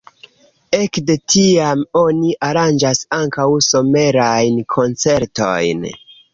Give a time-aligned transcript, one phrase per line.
[0.77, 5.89] Ekde tiam oni aranĝas ankaŭ somerajn koncertojn.